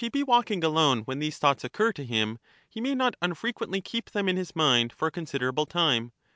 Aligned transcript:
Soc, 0.01 0.05
But 0.05 0.15
if 0.15 0.15
he 0.15 0.19
he 0.21 0.23
walking 0.23 0.63
alone 0.63 1.01
when 1.01 1.19
these 1.19 1.37
thoughts 1.37 1.63
occur 1.63 1.93
to 1.93 2.03
him, 2.03 2.39
he 2.67 2.81
may 2.81 2.95
not 2.95 3.13
unfrequently 3.21 3.81
keep 3.81 4.09
them 4.09 4.27
in 4.27 4.35
his 4.35 4.55
mind 4.55 4.91
for 4.91 5.07
a 5.09 5.11
considerable 5.11 5.67
time. 5.67 6.11